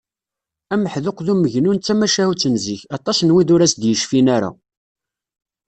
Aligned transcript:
Ameḥduq 0.73 1.17
d 1.25 1.27
umegnun 1.33 1.77
d 1.79 1.83
tamacahut 1.85 2.43
n 2.53 2.55
zik, 2.63 2.81
aṭas 2.97 3.17
n 3.21 3.33
wid 3.33 3.49
ur 3.55 3.61
as-d-yecfin 3.65 4.27
ara 4.35 4.49